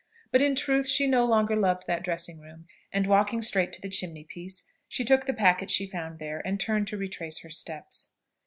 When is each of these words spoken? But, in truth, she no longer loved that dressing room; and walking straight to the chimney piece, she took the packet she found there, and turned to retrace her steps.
But, 0.31 0.41
in 0.41 0.55
truth, 0.55 0.87
she 0.87 1.05
no 1.05 1.25
longer 1.25 1.55
loved 1.55 1.85
that 1.85 2.03
dressing 2.03 2.39
room; 2.39 2.65
and 2.91 3.05
walking 3.05 3.39
straight 3.43 3.71
to 3.73 3.81
the 3.83 3.87
chimney 3.87 4.23
piece, 4.23 4.63
she 4.89 5.05
took 5.05 5.27
the 5.27 5.31
packet 5.33 5.69
she 5.69 5.85
found 5.85 6.17
there, 6.17 6.41
and 6.43 6.59
turned 6.59 6.87
to 6.87 6.97
retrace 6.97 7.41
her 7.41 7.51
steps. 7.51 8.09